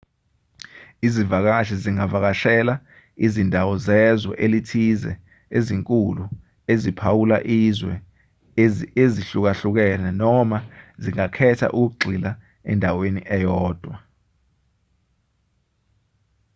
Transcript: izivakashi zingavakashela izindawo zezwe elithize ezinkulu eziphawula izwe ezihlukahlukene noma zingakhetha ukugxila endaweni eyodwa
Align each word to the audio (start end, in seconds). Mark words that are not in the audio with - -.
izivakashi 1.07 1.75
zingavakashela 1.83 2.73
izindawo 3.25 3.73
zezwe 3.87 4.33
elithize 4.45 5.11
ezinkulu 5.57 6.23
eziphawula 6.73 7.37
izwe 7.61 7.93
ezihlukahlukene 9.03 10.09
noma 10.21 10.57
zingakhetha 11.03 11.67
ukugxila 11.81 12.31
endaweni 12.71 13.21
eyodwa 13.37 13.95